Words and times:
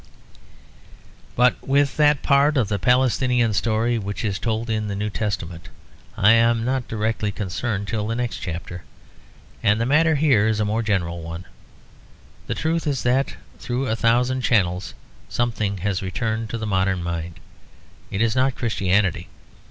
But 1.35 1.61
with 1.61 1.95
that 1.97 2.23
part 2.23 2.57
of 2.57 2.69
the 2.69 2.79
Palestinian 2.79 3.53
story 3.53 3.99
which 3.99 4.25
is 4.25 4.39
told 4.39 4.67
in 4.67 4.87
the 4.87 4.95
New 4.95 5.11
Testament 5.11 5.69
I 6.17 6.31
am 6.31 6.65
not 6.65 6.87
directly 6.87 7.31
concerned 7.31 7.87
till 7.87 8.07
the 8.07 8.15
next 8.15 8.37
chapter; 8.37 8.83
and 9.61 9.79
the 9.79 9.85
matter 9.85 10.15
here 10.15 10.47
is 10.47 10.59
a 10.59 10.65
more 10.65 10.81
general 10.81 11.21
one. 11.21 11.45
The 12.47 12.55
truth 12.55 12.87
is 12.87 13.03
that 13.03 13.35
through 13.59 13.85
a 13.89 13.95
thousand 13.95 14.41
channels 14.41 14.95
something 15.29 15.77
has 15.85 16.01
returned 16.01 16.49
to 16.49 16.57
the 16.57 16.65
modern 16.65 17.03
mind. 17.03 17.35
It 18.09 18.23
is 18.23 18.35
not 18.35 18.55
Christianity. 18.55 19.27